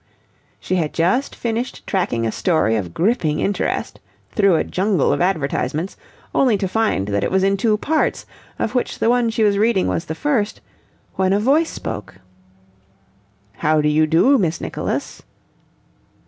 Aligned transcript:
She 0.59 0.77
had 0.77 0.93
just 0.95 1.35
finished 1.35 1.85
tracking 1.85 2.25
a 2.25 2.31
story 2.31 2.75
of 2.75 2.91
gripping 2.91 3.39
interest 3.39 3.99
through 4.31 4.55
a 4.55 4.63
jungle 4.63 5.13
of 5.13 5.21
advertisements, 5.21 5.95
only 6.33 6.57
to 6.57 6.67
find 6.67 7.09
that 7.09 7.23
it 7.23 7.29
was 7.29 7.43
in 7.43 7.55
two 7.55 7.77
parts, 7.77 8.25
of 8.57 8.73
which 8.73 8.97
the 8.97 9.11
one 9.11 9.29
she 9.29 9.43
was 9.43 9.59
reading 9.59 9.87
was 9.87 10.05
the 10.05 10.15
first, 10.15 10.59
when 11.17 11.33
a 11.33 11.39
voice 11.39 11.69
spoke. 11.69 12.15
"How 13.57 13.79
do 13.79 13.89
you 13.89 14.07
do, 14.07 14.39
Miss 14.39 14.59
Nicholas?" 14.59 15.21